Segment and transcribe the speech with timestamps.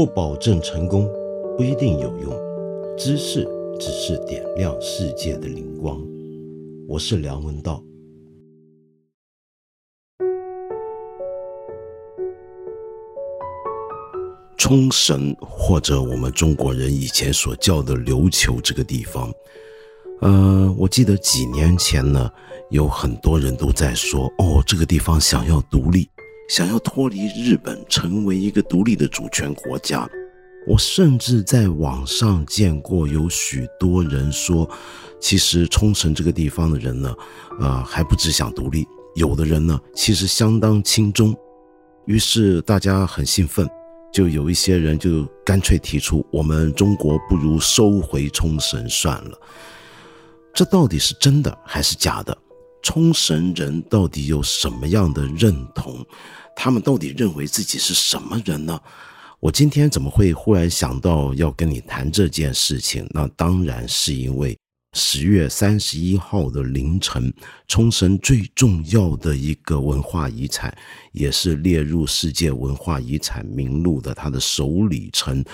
[0.00, 1.06] 不保证成功，
[1.58, 2.32] 不一定有用。
[2.96, 3.46] 知识
[3.78, 6.02] 只是点亮世界的灵光。
[6.88, 7.84] 我是梁文道。
[14.56, 19.30] 冲绳，或者我们中国人以前所叫的琉球这个地方，
[20.22, 22.30] 呃，我记得几年前呢，
[22.70, 26.08] 有很多人都在说，哦，这个地方想要独立。
[26.50, 30.10] 想要脱离日本，成为一个独立的主权国家，
[30.66, 34.68] 我甚至在网上见过有许多人说，
[35.20, 37.14] 其实冲绳这个地方的人呢，
[37.60, 38.84] 呃，还不只想独立，
[39.14, 41.32] 有的人呢，其实相当轻中。
[42.06, 43.64] 于是大家很兴奋，
[44.12, 49.38] 就有一些人就干脆提出，我们中国不如收回冲绳算了。
[50.52, 52.36] 这到底是真的还是假的？
[52.82, 56.04] 冲绳人到底有什么样的认同？
[56.56, 58.78] 他们到底认为自己是什么人呢？
[59.38, 63.06] 我今天怎么会忽然想到要跟你谈这件事情？
[63.10, 64.56] 那当然是因为
[64.92, 67.32] 十月三十一号的凌晨，
[67.68, 70.76] 冲绳最重要的一个文化遗产，
[71.12, 75.44] 也是列入世界文化遗产名录的它的首里城，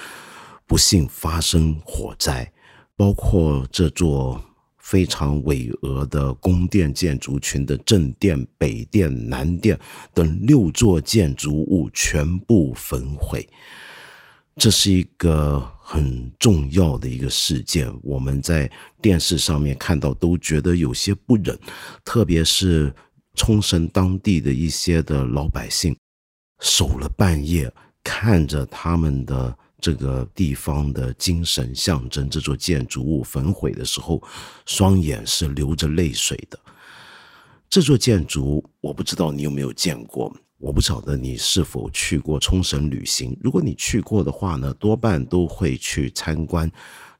[0.67, 2.51] 不幸发生火灾，
[2.97, 4.43] 包括这座。
[4.87, 9.77] 非常巍峨的宫殿建筑群的正殿、北殿、南殿
[10.15, 13.45] 等六座建筑物全部焚毁，
[14.55, 17.93] 这是一个很重要的一个事件。
[18.01, 18.71] 我们在
[19.03, 21.59] 电视上面看到都觉得有些不忍，
[22.05, 22.95] 特别是
[23.35, 25.97] 冲绳当地的一些的老百姓，
[26.61, 27.69] 守了半夜，
[28.05, 29.59] 看着他们的。
[29.81, 34.23] 这个地方的精神象征，这座建筑物焚毁的时候，
[34.65, 36.59] 双眼是流着泪水的。
[37.69, 43.37] 这座建筑，我不知道你有没有见过，我不晓得你是否去过冲绳旅行。
[43.43, 46.71] 如果你去过的话呢，多半都会去参观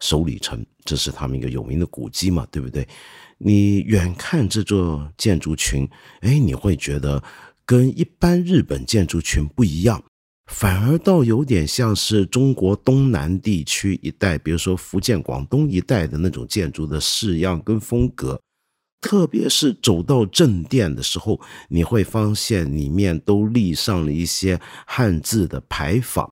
[0.01, 2.87] 首里城，这是他们一个有名的古迹嘛，对不对？
[3.39, 5.87] 你远看这座建筑群，
[6.21, 7.23] 哎，你会觉得
[7.67, 10.03] 跟一般日本建筑群不一样。
[10.47, 18.41] 反而倒有点像是中国东南地区一带，比如说福建、广东一带的那种建筑的式样跟风格，
[19.01, 26.31] 特别是走到正殿的时候，你会发现里面都立上了一些汉字的牌坊。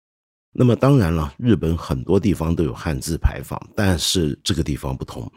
[0.56, 5.28] 那么当然了，日本很多地方都有汉字牌坊，但是这个地方不同，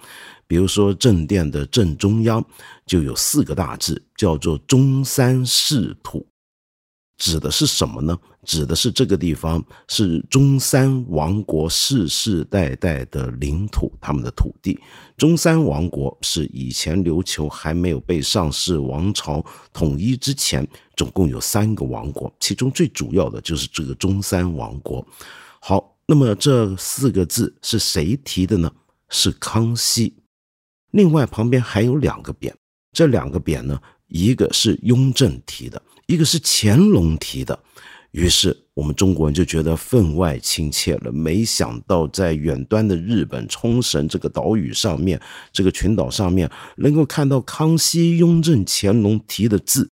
[0.45, 2.45] 比如说正殿的正中央
[2.85, 6.23] 就有四个大字，叫做“中山市土”。
[7.17, 8.17] 指的是什么呢？
[8.43, 14.79] 指的是这个地方是中山王国世世代代的领土，他们的土地。
[15.17, 25.05] 中山王国是以前琉球还没有被上世王朝统一之前，总共有三个王国，其中最主要的就是这个中山王国。
[25.59, 28.71] 好，那么这四个字是谁提的呢？
[29.09, 30.13] 是康熙。
[30.91, 32.53] 另外旁边还有两个匾，
[32.93, 35.81] 这两个匾呢，一个是雍正提的。
[36.07, 37.59] 一个是乾隆提的，
[38.11, 41.11] 于是我们中国人就觉得分外亲切了。
[41.11, 45.19] 没想到在远端的日本冲绳这个岛屿上面，
[45.51, 49.89] 这个群岛上面，能够看到康熙、雍正、乾隆提的字，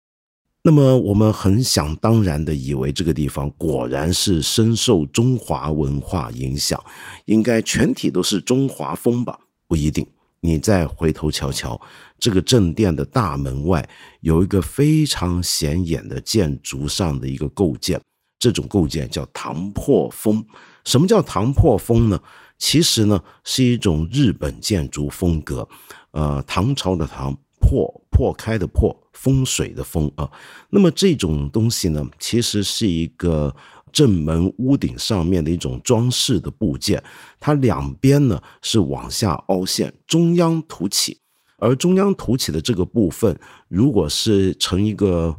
[0.63, 6.83] 那么我们很想当然的以为这个地方果然是深受中华文化影响，
[7.25, 9.39] 应该全体都是中华风吧？
[9.67, 10.07] 不一定。
[10.41, 11.79] 你再回头瞧瞧，
[12.17, 13.87] 这个正殿的大门外
[14.21, 18.01] 有一个非常显眼的建筑上的一个构件，
[18.37, 20.45] 这种构件叫唐破风。
[20.85, 22.19] 什么叫唐破风呢？
[22.57, 25.67] 其实呢是一种日本建筑风格，
[26.11, 30.29] 呃，唐朝的唐破破开的破风水的风啊。
[30.69, 33.55] 那么这种东西呢，其实是一个。
[33.91, 37.03] 正门屋顶上面的一种装饰的部件，
[37.39, 41.17] 它两边呢是往下凹陷，中央凸起，
[41.57, 45.35] 而中央凸起的这个部分，如果是成一个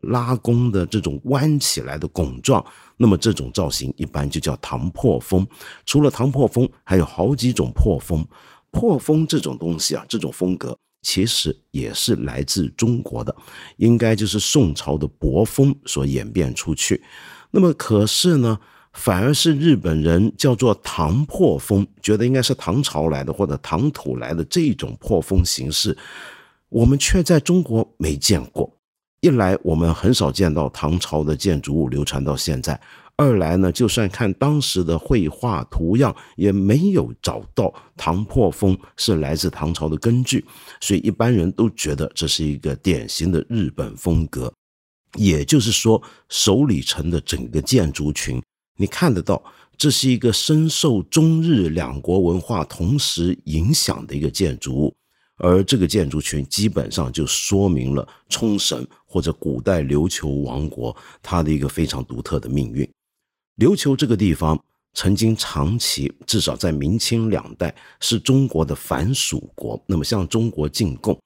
[0.00, 2.64] 拉弓的这种弯起来的拱状，
[2.96, 5.46] 那么这种造型一般就叫唐破风。
[5.86, 8.26] 除了唐破风，还有好几种破风。
[8.72, 13.36] 破风这种东西啊，这种风格其实也是来自中国的，
[13.76, 17.02] 应该就是宋朝的博风所演变出去。
[17.54, 18.58] 那么可是呢，
[18.94, 25.96] 反而是日本人叫做唐破风，觉得应该是唐朝来的或者唐土来的这种破风形式，
[26.70, 28.74] 我们却在中国没见过。
[29.20, 32.74] 一来我们很少见到唐朝的建筑物流传到现在；
[33.16, 40.44] 二来呢，就算看当时的绘画图样，也没有找到唐破风是来自唐朝的根据，
[40.80, 44.52] 所以一般人都觉得这是一个典型的日本风格。
[45.18, 48.42] 也就是说，首里城的整个建筑群，
[48.78, 49.42] 你看得到
[49.76, 54.94] 这是一个深受中日两国文化同时影响的一个建筑物，
[55.36, 62.88] 而这个建筑群基本上就说明了冲绳或者古代琉球王国它的一个非常独特的命运。
[63.58, 64.58] 琉球这个地方
[64.94, 71.18] 曾经长期，至少在明清两代是中国的藩属国，那么向中国进贡。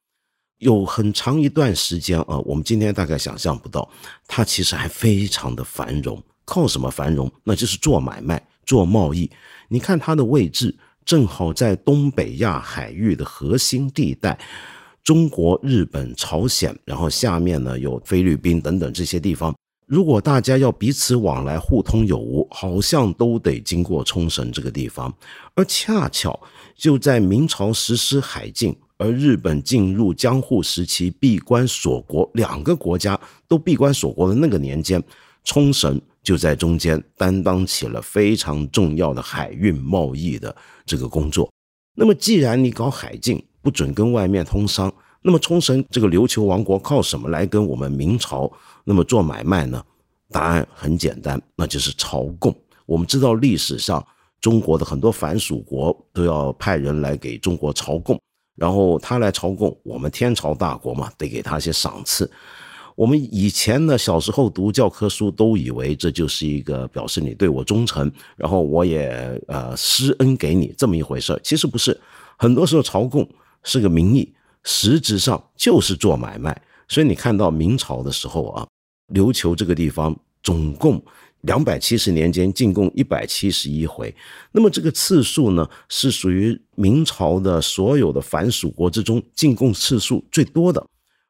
[0.58, 3.88] 有很长一段时间啊，我们今天大概想象不到，
[4.26, 6.22] 它其实还非常的繁荣。
[6.44, 7.30] 靠什么繁荣？
[7.42, 9.30] 那就是做买卖、做贸易。
[9.68, 10.74] 你看它的位置，
[11.04, 14.38] 正好在东北亚海域的核心地带，
[15.02, 19.54] 中国、日本、朝鲜，然后下面呢有菲律宾等等这些地方。
[19.86, 25.12] 如果大家要彼此往来、互通有无，好像都得经过冲绳这个地方。
[25.54, 26.40] 而恰巧
[26.76, 28.76] 就在明朝实施海禁。
[28.98, 35.02] 而日本进入江户时期闭关锁国，两个国家都闭关锁国的那个年间，
[35.44, 40.54] 冲绳就在中间担当起了非常重要的海运贸易的
[40.84, 41.52] 这个工作。
[41.94, 48.50] 那么，既然你搞海禁，不准跟外面通商，那么冲绳这个琉球王国靠什么来跟我们明朝
[48.84, 49.84] 那么做买卖呢？
[50.30, 52.54] 答案很简单，那就是朝贡。
[52.84, 54.04] 我们知道历史上
[54.40, 58.18] 中国的很多藩属国都要派人来给中国朝贡。
[58.56, 62.30] 然后他来朝贡，我们天朝大国嘛，得给他些赏赐。
[62.94, 72.00] 我们以前呢，小时候读教科书，都以为这就是一个表示你对我忠诚，然后我也呃施恩给你这么一回事其实不是，
[72.38, 73.28] 很多时候朝贡
[73.62, 76.60] 是个名义，实质上就是做买卖。
[76.88, 78.66] 所以你看到明朝的时候啊，
[79.12, 81.02] 琉球这个地方总共。
[81.46, 84.12] 两百七十年间进贡一百七十一回，
[84.50, 90.84] 那么这个次数呢，是属于明朝的所有的藩属国之中进贡次数最多的，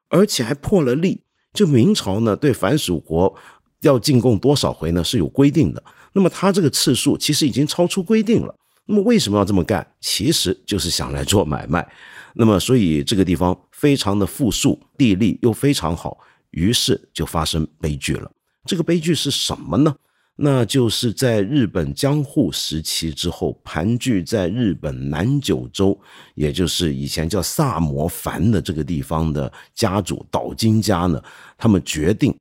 [0.09, 1.21] 而且还破了例。
[1.53, 3.35] 就明朝呢，对藩属国
[3.81, 5.83] 要进贡多少回呢是有规定的，
[6.13, 8.53] 那么它这个次数其实已经超出规定了。
[8.87, 9.85] 那么为什么要这么干？
[10.01, 11.87] 其实就是想来做买卖。
[12.33, 16.17] 那么所以这个地方非常的富庶，地利又非常好，
[16.51, 18.31] 于是就发生悲剧了。
[18.65, 19.95] 这个悲剧是什么呢？
[20.39, 25.99] 那就是在日本江户时期之后，盘踞在日本南九州，
[26.35, 31.19] 也就是以前叫萨摩藩的这个地方的家主岛津家呢，
[31.57, 32.31] 他们决定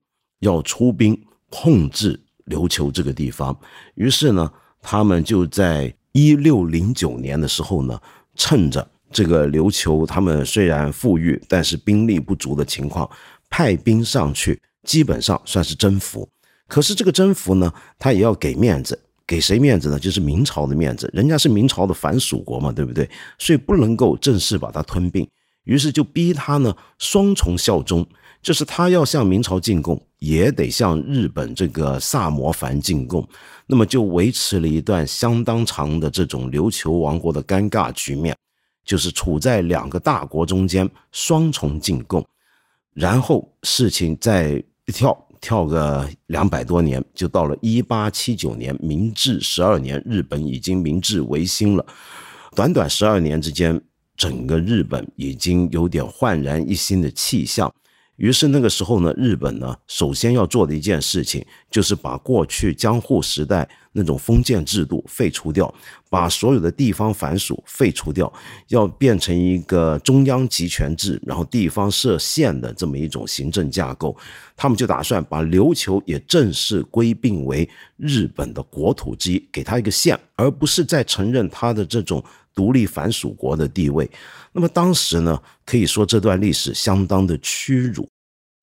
[0.40, 2.20] 要出兵控制
[2.50, 3.58] 琉球这个地方。
[3.94, 4.52] 于是呢，
[4.82, 7.98] 他们就在一六零九年的时候呢，
[8.34, 13.08] 趁着这个琉球他们虽然富裕，但是兵力不足的情况，
[13.48, 16.28] 派兵上去，基本上算是征服。
[16.68, 19.98] 可是这个征服呢，他也要给面子，给谁面子呢？
[19.98, 23.08] 就是明朝的面子，人家是明朝的藩属国嘛，对不对？
[23.38, 25.28] 所以不能够正式把他吞并，
[25.64, 28.06] 于是就逼他呢双重效忠，
[28.42, 33.26] 就是他要向明朝进贡，也得向日本这个萨摩藩进贡，
[33.66, 38.36] 那么就维持了一段相当长的这种琉球王国的尴尬局面，
[38.84, 42.26] 就是处在两个大国中间双重进贡，
[42.92, 45.25] 然后事情再一跳。
[45.40, 51.86] 跳个两百多年，就到了一八七九年，明治十二年，日本已经明治维新了。
[52.54, 53.80] 短短十二年之间，
[54.16, 57.72] 整个日本已经有点焕然一新的气象。
[58.16, 65.72] 于是那个时候呢，日本呢，首先要做的一件事情，就是把过去江户时代那种封建制度废除掉，
[66.08, 68.32] 把所有的地方藩属废除掉，
[68.68, 74.16] 要变成一个中央集权制，然后地方设县的这么一种行政架构。
[74.56, 77.68] 他们就打算把琉球也正式归并为
[77.98, 82.24] 日本的国土之一，给他一个县，而不是再承认他的这种
[82.56, 84.10] 独立藩属国的地位。
[84.50, 88.08] 那么当时呢，可以说这段历史相当的屈辱。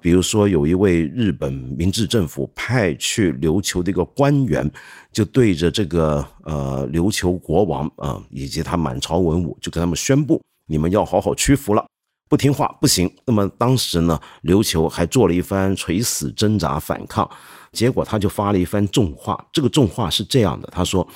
[0.01, 4.69] 比如说，有一位日本明治政府派去琉球的一个官员，
[5.13, 11.85] 就对着这个呃琉球国王啊以及他满朝文武，就跟他们宣布：你们要好好屈服了，
[12.27, 13.09] 不听话不行。
[13.25, 17.29] 那么当时呢，琉球还做了一番垂死挣扎反抗，
[17.71, 19.41] 结果他就发了一番重话。
[19.53, 21.07] 这个重话是这样的：他说，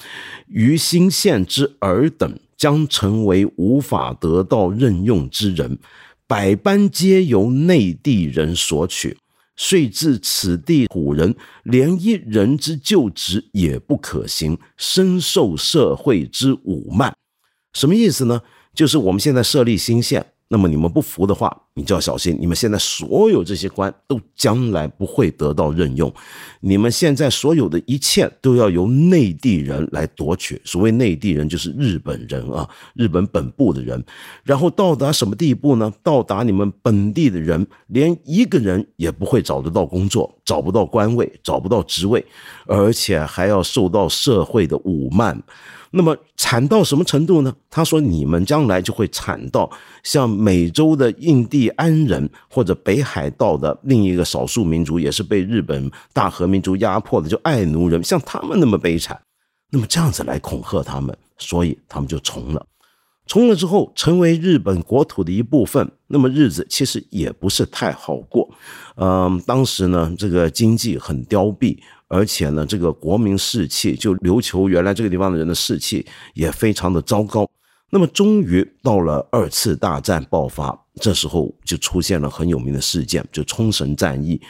[0.48, 5.78] 于新县之尔等将成为无法得到任用之人。
[6.26, 9.18] 百般皆由内地人索取，
[9.56, 11.34] 遂至此地土人
[11.64, 17.16] 连一人之就职也不可行，深受社会之侮慢。
[17.74, 18.42] 什么意思呢？
[18.74, 22.38] 就是我们现在设立新县，那么你们不服的话，你就要小心。
[22.40, 26.14] 你们现在所有这些官都将来不会得到任用，
[26.62, 30.62] 你们现在所有的一切都要由内地人来夺取。
[30.64, 34.02] 所谓内地人，就是日本人啊，日本本部的人。
[34.44, 35.92] 然后到达什么地步呢？
[36.02, 42.26] 到达你们本地的人，连一个人也不会找得到工作，找不到官位，找不到职位，
[42.66, 45.44] 而且还要受到社会的侮慢。
[45.92, 47.56] 那么惨到什么程度呢？
[47.70, 49.70] 他说：“你们将来就会惨到
[50.04, 59.20] 像美洲的印第安人，或者北海道的另一个少数民族，也是被日本大和民族压迫的，就爱奴人，像他们那么悲惨。
[59.72, 62.66] 那么这样子来恐吓他们，所以他们就从了。
[63.26, 68.50] 从了之后，成为日本国土的一部分，那么日子其实也不是太好过。
[68.96, 77.50] 嗯，当时呢，这个经济很凋敝。”而且呢，这个国民士气，就琉球原来这个地方的人的士气也非常的糟糕。
[77.90, 84.42] 那么，终于到了二次大战爆发，这时候就出现了很有名的事件，就冲绳战役。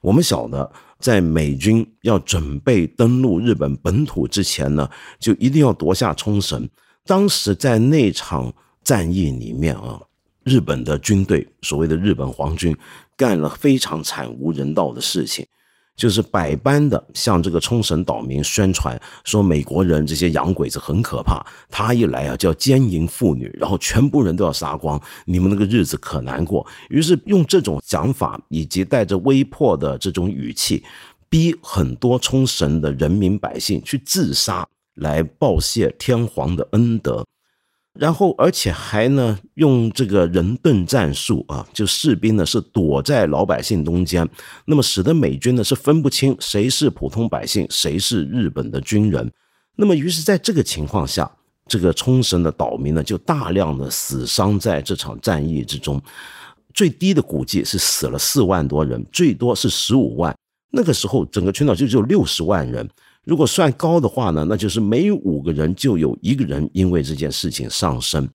[0.00, 0.70] 我们晓得，
[1.00, 6.68] 在美军要准备登陆日本本土之前呢，就一定要夺下冲绳。
[7.04, 8.52] 当时在那场
[8.84, 10.00] 战役里面啊，
[10.44, 12.76] 日本的军队，所谓的日本皇军，
[13.16, 15.44] 干了非常惨无人道的事情。
[15.96, 26.66] 就是百般的向这个冲绳岛民宣传说，美国人这些洋鬼子很可怕，他一来啊就要奸淫妇女，然后全部人都要杀光，你们那个日子可难过。
[26.90, 30.84] 于是用这种讲法以及带着威迫的这种语气，
[31.30, 37.24] 逼很多冲绳的人民百姓去自杀，来报谢天皇的恩德。
[37.98, 44.28] 然后，而且还呢，用这个人盾战术啊，就士兵呢是躲在老百姓中间，
[44.66, 49.30] 那么使得美军呢是分不清谁是普通百姓，谁是日本的军人。
[49.76, 51.30] 那么，于是在这个情况下，
[51.66, 56.00] 这个冲绳的岛民呢就大量的死伤在这场战役之中，
[56.74, 60.36] 最低的估计是死了四万多人，最多是十五万。
[60.70, 62.88] 那个时候，整个群岛就只有六十万人。
[63.26, 68.26] 如果算高的话呢，那就是每五个人就有一个人因为这件事情丧生。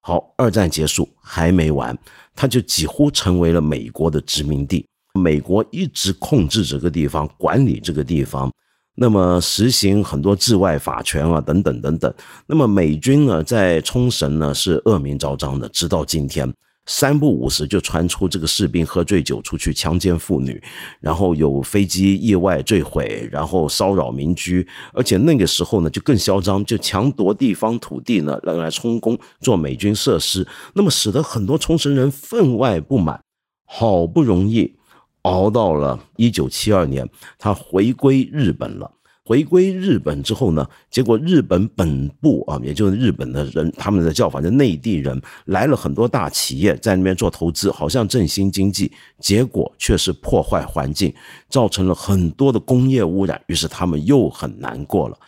[0.00, 1.98] 好，二战结束还没完，
[2.32, 4.86] 他就几乎成为了美国的殖民地。
[5.14, 8.48] 美国一直控制这个地方，管理这个地方，
[8.94, 12.14] 那么实行很多治外法权啊，等等等等。
[12.46, 16.48] 那么美军呢，在冲绳呢是恶名昭彰的，直到今天。
[16.86, 20.62] 三不五时就传出这个士兵喝醉酒出去强奸妇女，
[21.00, 33.20] 然后有飞机意外坠毁，然后骚扰民居，而且那个时候呢就更嚣张，就强夺地方土地呢，来来充公做美军设施，那么使得很多冲绳人分外不满。
[33.64, 34.76] 好不容易
[35.22, 38.92] 熬到了一九七二年，他回归日本了。
[39.26, 51.12] 回归日本之后呢，结果日本本部啊，也就是日本的人，他们的叫法叫内地人，来了很多大企业在那边做投资，好像振兴经济，结果却是破坏环境，
[51.48, 55.18] 造成了很多的工业污染，于是他们又很难过了。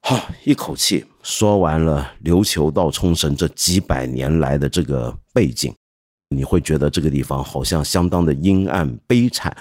[0.00, 5.72] 好，一口气说完了琉球到冲绳这几百年来的这个背景，
[6.30, 9.56] 你会觉得这个地方好像相当的阴暗悲惨。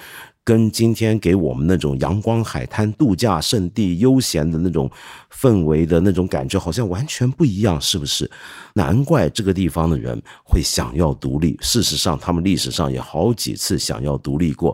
[0.48, 4.90] 跟今天给我们那种阳光海滩度假胜地悠闲的那种
[5.30, 8.32] 氛围的那种感觉，好像完全不一样，是不是？
[8.74, 11.58] 难怪这个地方的人会想要独立。
[11.60, 14.74] 事实上，他们历史上也好几次想要独立过。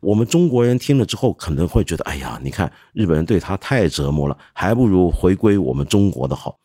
[0.00, 6.56] 我们中国人听了之后，可能会觉得：哎呀，你看日本人对他太折磨了，还不如回归我们中国的好。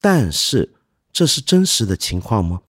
[0.00, 0.72] 但是，
[1.12, 2.60] 这是真实的情况吗？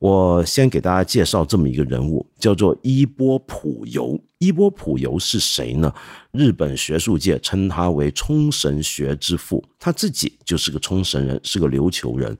[0.00, 4.18] 我先给大家介绍这么一个人物，叫做伊波普游。
[4.38, 5.92] 伊波普游是谁呢？
[6.32, 12.34] 日本学术界称他为冲绳学之父，他自己就是个冲绳人，是个琉球人。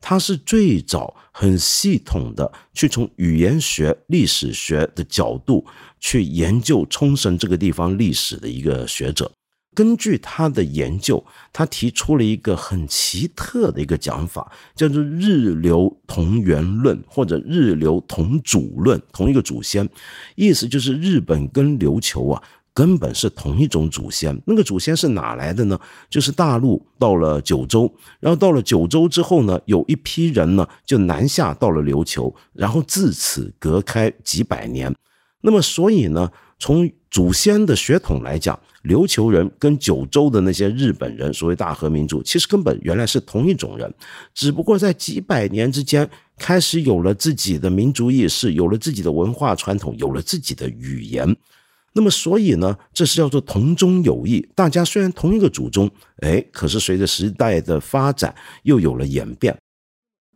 [0.00, 5.66] 他是最早很系统的去从语言学、历史学的角度
[6.00, 9.30] 去研究冲绳这个地方历史的一个学者。
[9.74, 19.88] 根据他的研究，他提出了一个很奇特的一个讲法，叫做“日流同源论”或者“日流同主论”，同一个祖先，
[20.36, 24.40] 意思就是日本跟琉球啊根本是同一种祖先。
[24.46, 25.78] 那个祖先是哪来的呢？
[26.10, 34.94] 就是大陆到了九州，然后到了九州之后呢，有一批人呢就南下到了琉球，然后自此隔开几百年。
[35.42, 43.92] 那么所以呢，从祖先的血统来讲，琉球人跟九州的那些日本人，所谓大和民族，其实根本原来是同一种人，
[44.34, 46.08] 只不过在几百年之间
[46.38, 51.36] 开始有了自己的民族意识，有了自己的文化传统，有了自己的语言。
[51.92, 54.44] 那么，所以呢，这是叫做同宗有异。
[54.54, 55.88] 大家虽然同一个祖宗，
[56.22, 58.34] 哎，可是随着时代的发展，
[58.64, 59.56] 又有了演变。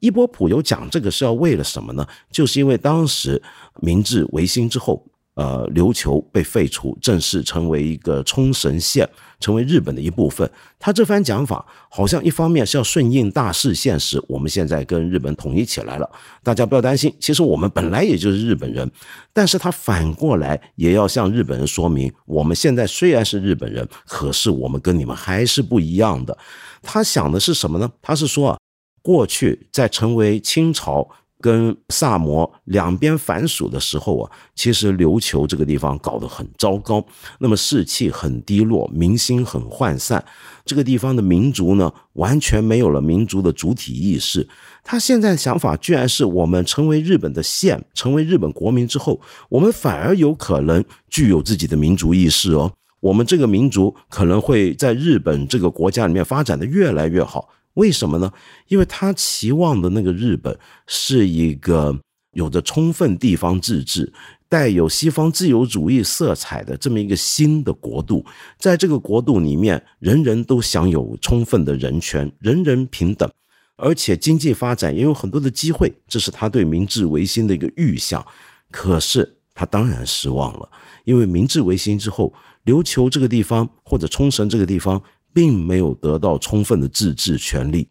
[0.00, 2.06] 伊波普有讲这个是要为了什么呢？
[2.30, 3.42] 就是因为当时
[3.80, 5.04] 明治维新之后。
[5.38, 10.50] 呃，琉球被废除，正式成为一个冲绳县，成为日本的一部分。
[10.80, 16.10] 他这番讲法，好像一方面是要顺应大势现实，我们现在跟日本统一起来了，
[16.42, 18.90] 大家不要担心，其实我们本来也就是日本人。
[19.32, 26.36] 但是他反过来也要向日本人说明，我们现在虽然是日本人，可是我们跟你们还是不一样的。
[26.82, 27.88] 他想的是什么呢？
[28.02, 28.58] 他是说啊，
[29.02, 31.08] 过去在成为清朝。
[31.40, 37.04] 跟萨摩两边反属的时候啊，其实琉球这个地方搞得很糟糕，
[37.38, 40.24] 那么士气很低落，民心很涣散，
[40.64, 44.48] 这个地方的民族呢，完全没有了民族的主体意识。
[44.82, 57.48] 他现在想法居然是我们成为日本的县，成为日本国民之后，我们反而有可能具有自己的民族意识哦，我们这个民族可能会在日本这个国家里面发展的越来越好。
[57.78, 58.30] 为什么呢？
[58.66, 60.58] 因为他期望的那个日本
[60.88, 61.96] 是一个
[62.32, 64.12] 有着充分地方自治、
[64.48, 68.26] 带有西方自由主义色彩的这么一个新的国度，
[68.58, 73.30] 在这个国度里面，人人都享有充分的人权，人人平等，
[73.76, 78.26] 而且经济发展也有很多的机会，这是他对明治维新的一个预想。
[78.72, 80.68] 可是他当然失望了，
[81.04, 85.00] 因为明治维新之后，琉球这个地方或者冲绳这个地方。
[85.38, 87.88] 并没有得到充分的自治权利，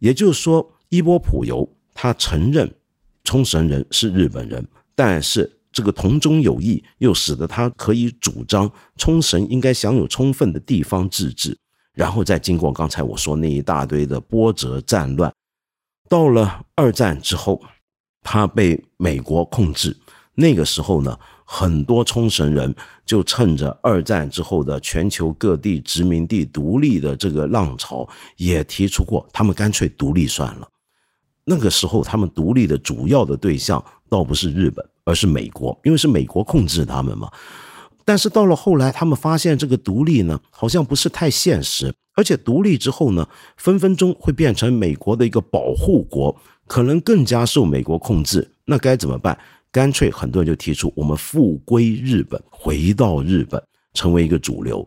[0.00, 2.68] 也就是说，伊波普游他承认
[3.22, 4.66] 冲绳人是日本人，
[4.96, 11.56] 但是这个同中有异，又使得他可以主张冲绳应该享有充分的地方自治。
[11.92, 15.32] 然后再经过刚才我说那一大堆的波折战乱，
[16.08, 17.62] 到了二战之后，
[18.20, 19.96] 他被美国控制。
[20.34, 21.16] 那个时候呢？
[21.52, 22.72] 很多冲绳人
[23.04, 30.68] 就趁着二战之后的全球各地殖民地独立的这个浪潮，也提出过，他们干脆独立算了。
[31.42, 37.28] 那个时候，他们独立的主要的对象倒不是日本，而是美国，因为是美国控制他们嘛。
[38.04, 48.52] 但是到了后来，他们发现这个独立呢，好像不是太现实，而且独立之后呢，分分钟会变成美国的一个保护国，可能更加受美国控制。
[48.66, 49.36] 那该怎么办？
[49.72, 53.62] 干脆很多人就提出，我们复归日本，回到日本，
[53.94, 54.86] 成为一个主流。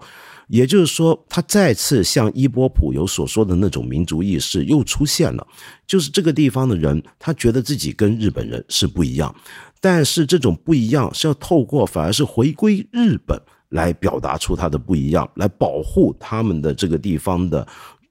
[0.50, 5.48] 也就是说，他再次像伊波普有所说的那种民族意识又出现了，
[5.88, 9.34] 就是这个地方的人，他觉得自己跟日本人是不一样，
[9.80, 17.66] 但是这种不一样是要透过反而是回归日本来表达出他的不一样，来保护他们的这个地方的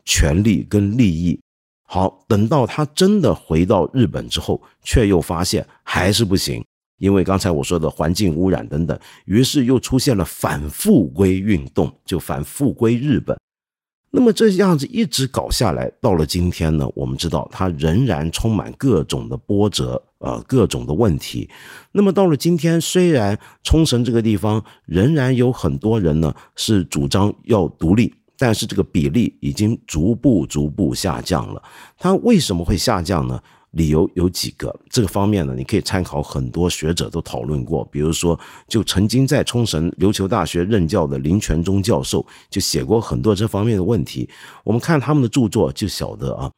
[0.04, 1.38] 权利跟利益。
[1.94, 6.64] 好，等到他真的回到日本之后，却又发现还是不行，
[6.96, 13.36] 因为刚才我说的环境污染等等，于是又出现了反复归运动，就反复归日本。
[14.10, 21.50] 那么这样子一直搞下来，到了今天呢，我们知道它仍然充满各种的波折，呃，各种的问题。
[21.92, 28.14] 那么到了今天，虽然冲绳这个地方仍然有很多人呢是主张要独立。
[28.38, 31.62] 但是这个比例已经逐步逐步下降了。
[31.98, 33.40] 它为什么会下降呢？
[33.72, 34.74] 理由有几个。
[34.90, 37.82] 这个方面呢，你可以参考很多学者都讨论过。
[37.86, 44.28] 比如说，就曾经在冲绳琉球大学任教的林泉忠教授，就写过很多这方面的问题。
[44.62, 46.50] 我们看他们的著作，就晓得啊。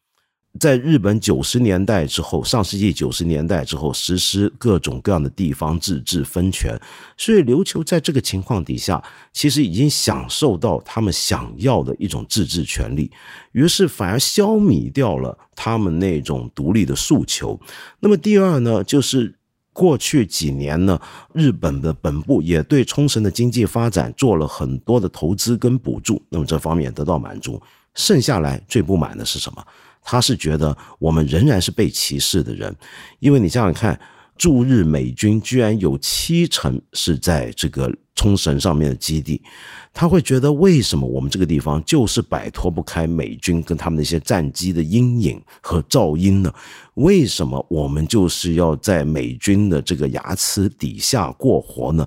[0.61, 6.79] 在日本九十年代之后，上世纪九十年代之后，实施各种各样的地方自治分权，
[7.17, 13.11] 所以琉球在这个情况底下，其实已经享受到他们想要的一种自治权利，
[13.51, 17.59] 于是反而消弭掉了他们那种独立的诉求。
[17.99, 19.35] 那么第二呢，就是
[19.73, 21.01] 过去几年呢，
[21.33, 27.61] 日本的本部也对冲绳的经济发展做了很多的投资跟补助，那么这方面得到满足。
[27.97, 29.65] 剩下来最不满的是什么？
[30.05, 32.73] 他是觉得我们仍然是被歧视的人，
[33.19, 33.99] 因为你想想看，
[34.37, 39.41] 驻日美军居然有七成是在这个冲绳上面的基地，
[39.93, 46.53] 他会觉得为什么我们这个地方就是摆脱不开美军跟他们那些战机的阴影和噪音呢？
[46.95, 52.07] 为什么我们就是要在美军的这个牙齿底下过活呢？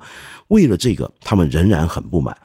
[0.50, 2.38] 为了这个，他们仍然很不满。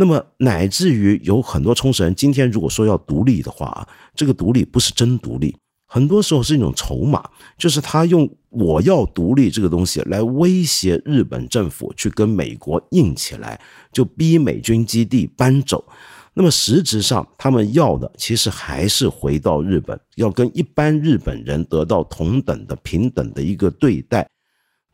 [0.00, 3.84] 那么，乃至于有很多冲绳人，今天如果说要独立的话，
[4.14, 5.56] 这个独立不是真独立，
[5.86, 13.60] 很多时候是一种筹码，就是他用我要独立这个东西来威胁日本政府，去跟美国硬起来，
[13.92, 15.84] 就逼美军基地搬走。
[16.32, 24.30] 那么实质上，他们要的其实还是回到日本，要跟一般日本人得到同等的、平等的一个对待，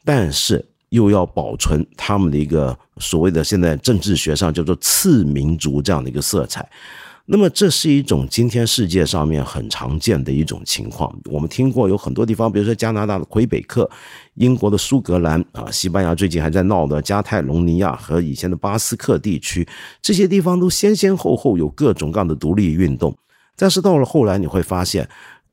[0.03, 0.65] 但是。
[0.95, 6.65] 又要保存他们的一个所谓的现在政治学上叫做次民族这样的一个色彩，
[7.27, 11.13] 那么这是一种今天世界上面很常见的一种情况。
[11.25, 13.91] 我们听过有很多地方，比如说加拿大的魁北克、
[14.35, 19.67] 英国的苏格兰啊，西班牙最近还在闹的加泰隆尼亚和以前的巴斯克地区，
[20.01, 23.13] 这些地方都先先后后有各种各样的独立运动。
[23.57, 25.09] 但是到了后来，你会发现，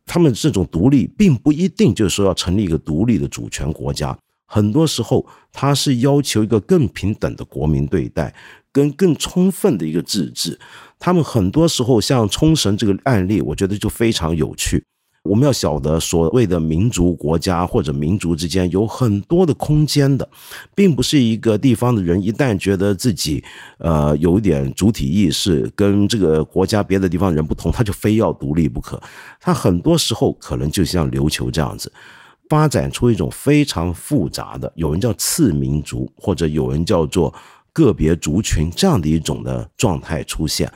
[0.06, 4.16] 他们这种独立并不一定就是说要成立一个独立的主权国家，
[4.52, 8.34] 很多时候他是要求一个更平等的国民对待。
[8.74, 10.58] 跟更充分的一个自治，
[10.98, 14.82] 他们很多时候像冲绳这个案例，我觉得就非常有趣。
[15.24, 20.28] 我们要晓得，所谓的民族国家或者民族之间有很多的空间的，
[20.74, 23.44] 并不是一个地方的人一旦觉得自己
[23.80, 28.98] 呃有一点主体意识，跟这个国家别的地方人不同，他就非要独立不可。
[29.42, 31.92] 他很多时候可能就像琉球这样子，
[32.52, 37.34] 发展出一种非常复杂的，有人叫次民族，或者有人叫做。
[37.74, 40.70] 个别族群这样的一种的状态出现，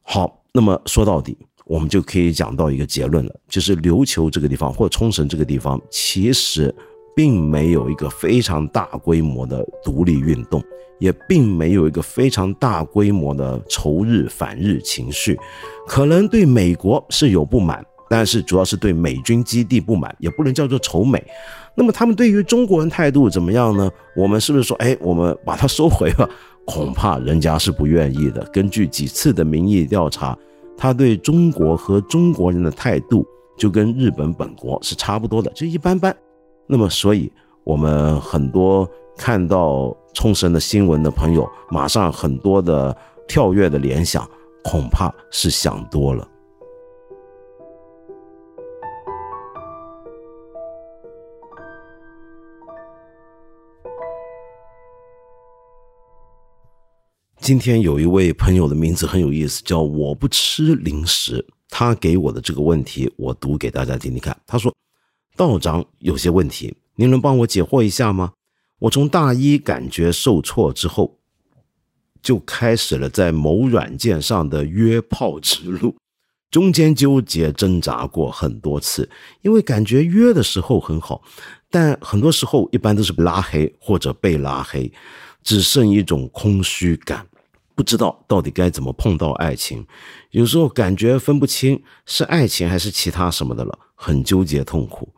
[0.00, 6.74] 好，那么说到底，我们就可以讲到一个结论了，就是琉球这个地方或冲绳这个地方，其实
[7.14, 10.64] 并没有一个非常大规模的独立运动，
[10.98, 15.38] 也并没有一个非常大规模的仇日反日情绪，
[15.86, 17.84] 可能对美国是有不满。
[18.08, 21.22] 但是主要是对美军基地不满，也不能叫做仇美。
[21.74, 23.90] 那么他们对于中国人态度怎么样呢？
[24.16, 26.28] 我们是不是说，哎，我们把它收回了？
[26.66, 28.42] 恐怕人家是不愿意的。
[28.52, 30.36] 根据几次的民意调查，
[30.76, 36.14] 他对中国和中国人的态度就跟日本本国是差不多的，就一般般。
[36.66, 37.32] 那么，所以
[37.64, 42.94] 我们很多看到冲绳的新闻的朋友，马上很多的
[43.26, 44.28] 跳跃的联想，
[44.62, 46.28] 恐怕是想多了。
[57.48, 61.42] 今天有一位朋友的名字很有意思，叫我不吃零食。
[61.70, 64.38] 他给我的这个问题，我读给大家听听看。
[64.46, 64.70] 他说
[65.34, 68.34] ：“道长有些问题，您能帮我解惑一下吗？
[68.80, 71.16] 我从大一感觉受挫之后，
[72.20, 75.96] 就开始了在某软件上的约炮之路，
[76.50, 79.08] 中间纠结挣扎过很多次，
[79.40, 81.22] 因为感觉约的时候很好，
[81.70, 84.92] 但很多时候一般都是拉黑或者被拉黑，
[85.42, 87.26] 只剩一种空虚感。”
[87.78, 89.86] 不知道到底该怎么碰到爱情，
[90.32, 95.08] 有时候感觉分不清是爱情还是其他什么的了，很纠结痛苦。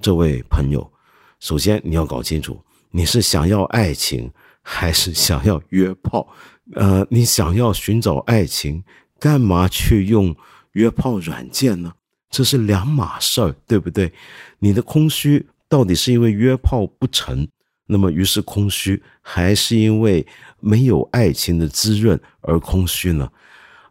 [0.00, 0.90] 这位朋友，
[1.38, 2.58] 首先你要搞清楚，
[2.92, 6.26] 你是想要爱情还是想要约炮？
[6.76, 8.82] 呃，你想要寻找爱情，
[9.20, 10.34] 干嘛去用
[10.72, 11.92] 约炮软件呢？
[12.30, 14.10] 这是两码事儿，对不对？
[14.60, 17.46] 你的空虚到底是因为约炮不成？
[17.86, 20.26] 那么，于是空虚，还是因为
[20.58, 23.30] 没有爱情的滋润而空虚呢？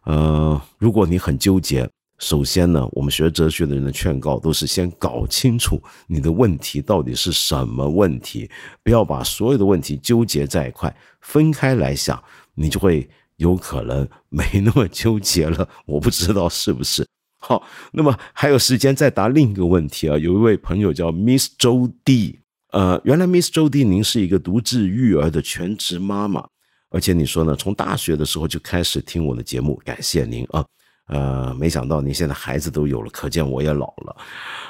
[0.04, 8.50] 呃，如果你很纠结，首先呢，我们学哲学的人的劝告都是先搞清楚你的问题到底是什么问题，
[8.82, 12.22] 不要把所有的问题纠结在一块，分开来想，
[12.54, 15.68] 你就会有可能没那么纠结了。
[15.86, 17.06] 我不知道是不是
[17.38, 17.64] 好。
[17.92, 20.18] 那么还有时间再答另一个问题啊？
[20.18, 22.40] 有一位朋友叫 Miss 周 D。
[22.74, 26.44] 呃，原来 Miss 周迪，您是一个独自育儿的全职妈妈，
[26.90, 30.66] 而且你说呢，从大学的时候就开始听我的节目，感谢您啊。
[31.06, 34.16] 呃，没想到您现在孩子都有了，可见我也老了。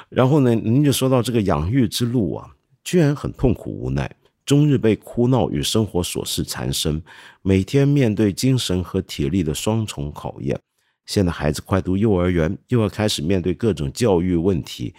[0.07, 2.47] 然后呢，您就说到这个养育之路啊，
[2.83, 4.15] 居然很痛苦无奈，
[4.45, 7.01] 终日被哭闹与生活琐事缠身，
[7.41, 10.59] 每天面对精神和体力的双重考验。
[11.07, 14.93] 现在孩子快读幼儿园，又要开始面对各种教育问题。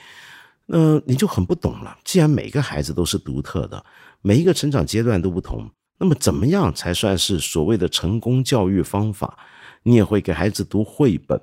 [0.66, 1.96] 那你就很不懂了。
[2.04, 3.84] 既然每个孩子都是独特的，
[4.20, 9.38] 每一个成长阶段都不同，那么怎么样才算是所谓的成功教育方法？
[9.84, 11.40] 你也会给孩子读绘本，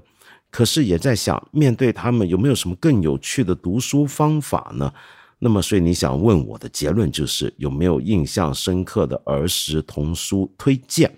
[0.51, 4.93] 可是也在想，面对他们有没有什么更有趣的读书方法呢？
[5.39, 11.13] 那么，所以你想问我的结论就是有没有印象深刻的儿时童书推荐？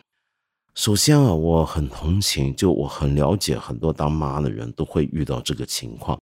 [0.74, 6.20] 首先啊，我很同情，就我很了解很多当妈的人都会遇到这个情况。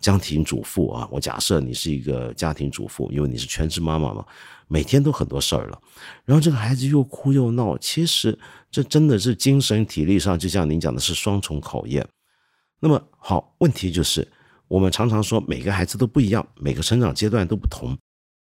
[0.00, 4.24] 家庭主妇啊，我假设你是一个家庭主妇，因为你是全职妈妈嘛，
[4.66, 5.78] 每天都很多事儿了。
[6.24, 8.36] 然后这个孩子又哭又闹，其实
[8.70, 12.08] 这真的是精神体力上，就像您讲的是双重考验。
[12.80, 14.26] 那么好，问题就是
[14.68, 17.96] 我们常常说每个孩子都不一样，每个成长阶段都不同，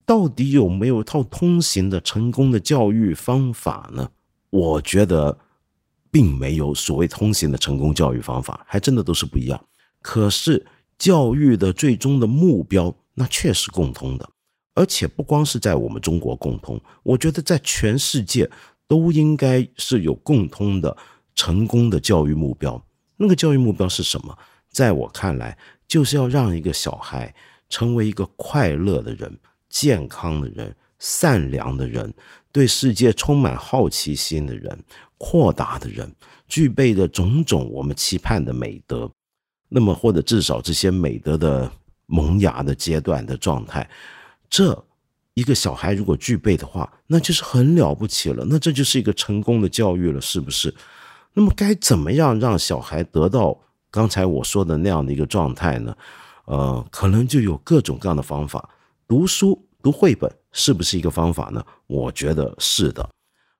[0.05, 4.07] 到底有没有一套通行的成功的教育方法呢？
[4.51, 5.35] 我觉得
[6.11, 9.59] 并没有所谓通行的成功教育方法，还真的都是不一样。
[10.03, 10.65] 可是。
[10.97, 14.29] 教育的最终的目标，那确实共通的，
[14.73, 18.49] 而且不光是在我们中国共通，我觉得在全世界
[18.87, 20.95] 都应该是有共通的
[21.35, 22.83] 成功的教育目标。
[23.17, 24.37] 那个教育目标是什么？
[24.69, 25.57] 在我看来，
[25.87, 27.33] 就是要让一个小孩
[27.69, 32.13] 成为一个快乐的人、健康的人、善良的人、
[32.51, 34.83] 对世界充满好奇心的人、
[35.17, 36.11] 豁达的人，
[36.47, 39.11] 具备的种种我们期盼的美德。
[39.69, 41.69] 那么，或者至少这些美德的
[42.05, 43.89] 萌芽的阶段的状态，
[44.49, 44.85] 这
[45.33, 48.45] 一个小孩如果具备的话，那就是很了不起了。
[48.49, 50.73] 那这就是一个成功的教育了，是不是？
[51.33, 53.57] 那么该怎么样让小孩得到
[53.91, 55.95] 刚才我说的那样的一个状态呢？
[56.45, 58.69] 呃，可能就有各种各样的方法。
[59.07, 61.63] 读书读绘本是不是一个方法呢？
[61.87, 63.07] 我觉得是的。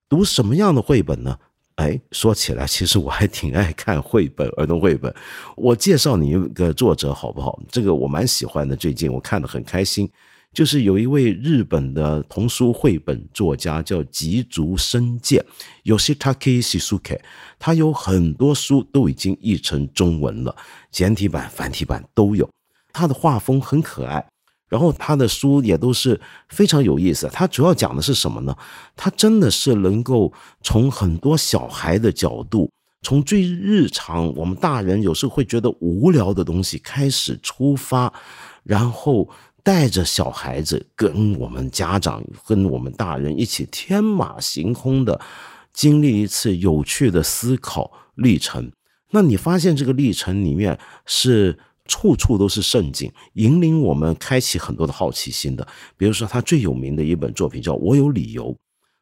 [0.09, 1.37] 读什么样的绘本呢？
[1.77, 5.13] 哎，说起来，其实我还挺爱看绘本，儿童绘本。
[5.55, 7.59] 我介绍你一个作者好不好？
[7.71, 10.09] 这个我蛮喜欢的，最近我看的很开心。
[10.53, 15.45] 就是有一位日本的童书绘本作家叫吉竹伸介
[15.83, 17.19] （Yoshitake Shizuke），
[17.59, 20.55] 他有很多书都已经译成中文了，
[20.89, 22.49] 简体版、繁体版都有。
[22.91, 24.25] 他的画风很可爱。
[24.69, 27.29] 然后他的书也都是非常有意思。
[27.31, 28.55] 他主要讲的是什么呢？
[28.95, 32.69] 他真的是能够从很多小孩的角度，
[33.01, 38.11] 从最日常我们大人有时候会觉得无聊的东西开始出发，
[38.63, 39.29] 然后
[39.63, 45.21] 带着小孩子跟我们家长、跟我们大人一起天马行空的
[45.71, 48.69] 经历一次有趣的思考历程。
[49.11, 51.57] 那你发现这个历程里面是。
[51.87, 55.67] 处处都是盛景，引领我们开启很多的好奇心的。
[55.97, 58.51] 比如说，他最有名的一本作品叫《我有理由》，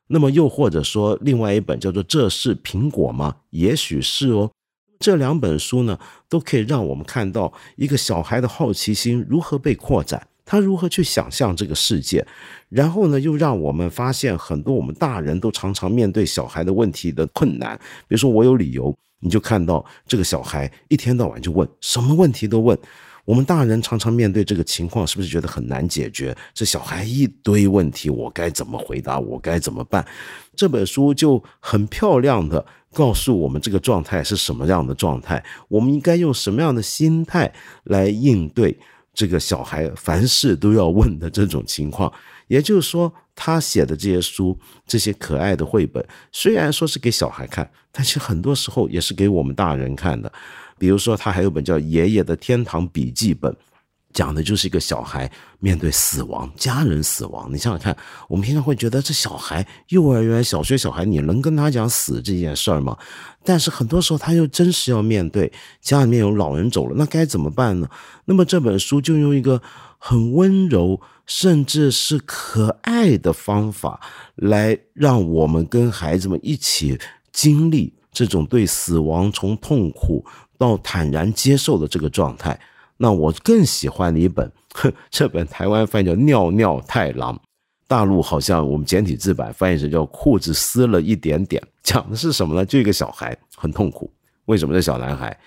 [0.08, 3.36] 那么又或者说，另外一本叫做《这是苹果吗？
[3.50, 4.52] 也许是哦。
[5.00, 12.26] 这两本书呢，都可以让我们看到一个小孩的好奇心如何被扩展，他如何去想象这个世界，
[12.70, 17.78] 然后呢，又让我们发现很多我们大人都常常面对小孩的问题的困难。
[18.08, 18.96] 比如说，我有理由。
[19.26, 22.78] 你就看到这个小孩一天到晚就问什么问题都问，
[23.26, 26.38] 我们大人常常面对这个情况，是不是觉得很难解决？
[26.54, 29.20] 这小孩一堆问题，我该怎么回答？
[29.20, 30.06] 我该怎么办？
[30.56, 37.52] 这本书就很漂亮的告诉我们这个状态是什么样的状态，我们应该用什么样的心态
[37.86, 38.78] 来应对
[39.16, 42.12] 这个小孩凡事都要问的这种情况。
[42.48, 50.32] 也就是说，他写的这些书，这些可爱的绘本，虽然说是给小孩看，但是很多时候也是给我们大人看的。
[50.78, 53.52] 比如说，他还有本叫《爷爷的天堂笔记本》，
[54.16, 57.48] 讲的就是一个小孩面对死亡、家人死亡。
[57.54, 57.96] 你想想看，
[58.28, 62.98] 我们平常会觉得这小孩，幼儿园、小学小孩，你能跟他讲死这件事儿吗？
[63.44, 67.88] 但是很多时候，他又真是要面对家里面有老人走了，那该怎么办呢？
[68.26, 69.62] 那么这本书就用一个
[70.00, 71.00] 很温柔。
[71.28, 74.00] 甚至是可爱的方法，
[74.36, 77.00] 来让我们跟孩子们一起
[77.34, 80.24] 经历这种对死亡从痛苦
[80.56, 82.60] 到坦然接受的这个状态。
[82.98, 84.52] 那我更喜欢的一本，
[85.10, 87.36] 这本台湾翻译叫《尿尿太郎》，
[87.88, 92.66] 大陆好像我们简体字版翻译成叫“裤子撕了一点点”，讲的是什么呢？
[92.66, 94.10] 就一个小孩很痛苦，
[94.46, 95.38] 为什么这小男孩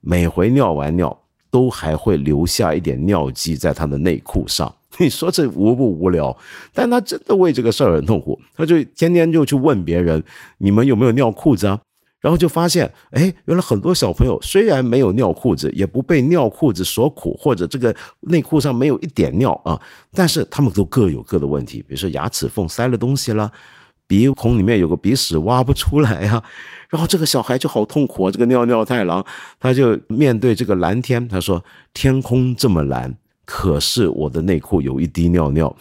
[0.00, 1.18] 每回尿完尿
[1.50, 4.74] 都还会留下一点尿迹在他的内裤上？
[4.98, 6.36] 你说这无不无聊？
[6.74, 10.22] 但他真的为这个事儿很痛苦，他就天天就去问别人
[10.58, 11.80] ：“你们有没有尿裤子啊？”
[12.20, 19.80] 然后就发现，哎，原来很多小朋友虽然没有尿裤子，也不被尿裤子所苦，或者这个内裤上没有一点尿啊，
[20.12, 23.52] 但是他们都各有各的问题，比如说牙齿缝塞了东西了，
[24.06, 26.42] 鼻孔里面有个鼻屎挖不出来呀，
[26.88, 28.30] 然后这个小孩就好痛苦啊。
[28.30, 29.24] 这个尿尿太郎，
[29.60, 31.62] 他就面对这个蓝天，他说
[31.94, 35.74] ：“天空这么蓝。”可是我的内裤有一滴尿尿，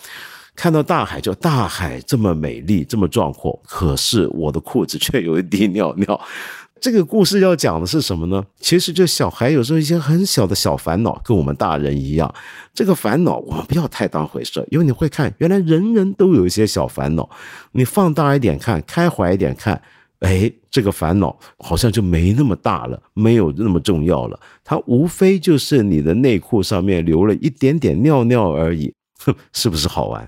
[0.57, 6.19] 看到大海就大海这么美丽这么壮阔，可是我的裤子却有一滴尿尿。
[6.81, 8.43] 这个故事要讲的是什么呢？
[8.59, 12.31] 其实就小孩有时候一些很小的小烦恼，跟我们大人一样。
[12.73, 17.29] 这个烦恼我们不要太当回事，因为你会看，原来人人都有一些小烦恼。
[17.71, 19.79] 你放大一点看，开怀一点看。
[20.19, 24.39] 哎，这个烦恼好像就没那么大了，没有那么重要了。
[24.63, 30.27] 它无非就是你的内裤上面流了一点点尿尿而已，哼， 是不是好玩？